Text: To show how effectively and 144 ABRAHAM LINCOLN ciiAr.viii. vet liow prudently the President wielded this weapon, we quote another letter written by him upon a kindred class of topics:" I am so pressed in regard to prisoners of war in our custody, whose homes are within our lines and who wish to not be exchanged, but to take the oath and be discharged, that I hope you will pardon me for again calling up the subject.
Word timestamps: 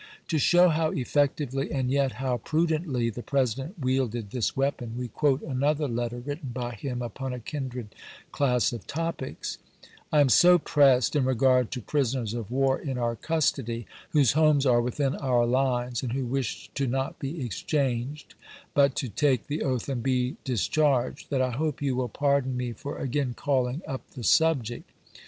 To 0.29 0.39
show 0.39 0.69
how 0.69 0.89
effectively 0.93 1.71
and 1.71 1.87
144 1.87 2.09
ABRAHAM 2.09 2.23
LINCOLN 2.23 2.23
ciiAr.viii. 2.23 2.25
vet 2.25 2.41
liow 2.41 2.45
prudently 2.49 3.09
the 3.13 3.21
President 3.21 3.79
wielded 3.79 4.31
this 4.31 4.57
weapon, 4.57 4.97
we 4.97 5.07
quote 5.09 5.43
another 5.43 5.87
letter 5.87 6.17
written 6.17 6.49
by 6.51 6.71
him 6.73 7.03
upon 7.03 7.33
a 7.33 7.39
kindred 7.39 7.93
class 8.31 8.73
of 8.73 8.87
topics:" 8.87 9.59
I 10.11 10.19
am 10.19 10.29
so 10.29 10.57
pressed 10.57 11.15
in 11.15 11.23
regard 11.25 11.69
to 11.73 11.81
prisoners 11.83 12.33
of 12.33 12.49
war 12.49 12.79
in 12.79 12.97
our 12.97 13.15
custody, 13.15 13.85
whose 14.09 14.31
homes 14.31 14.65
are 14.65 14.81
within 14.81 15.13
our 15.17 15.45
lines 15.45 16.01
and 16.01 16.13
who 16.13 16.25
wish 16.25 16.71
to 16.73 16.87
not 16.87 17.19
be 17.19 17.45
exchanged, 17.45 18.33
but 18.73 18.95
to 18.95 19.07
take 19.07 19.45
the 19.45 19.61
oath 19.61 19.87
and 19.87 20.01
be 20.01 20.35
discharged, 20.43 21.29
that 21.29 21.43
I 21.43 21.51
hope 21.51 21.79
you 21.79 21.95
will 21.95 22.09
pardon 22.09 22.57
me 22.57 22.73
for 22.73 22.97
again 22.97 23.35
calling 23.35 23.83
up 23.87 24.09
the 24.15 24.23
subject. 24.23 24.89